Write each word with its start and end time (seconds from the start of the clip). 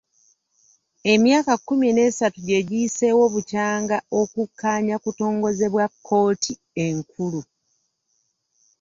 Emyaka 1.13 1.53
kkumi 1.59 1.87
n'esatu 1.93 2.39
gye 2.47 2.59
giyiseewo 2.67 3.23
bukyanga 3.33 3.97
okukkaanya 4.19 4.95
kutongozebwa 5.03 5.85
kkooti 5.93 6.53
enkulu. 6.85 7.41